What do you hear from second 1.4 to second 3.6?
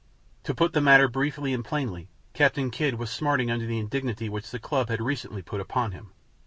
and plainly, Captain Kidd was smarting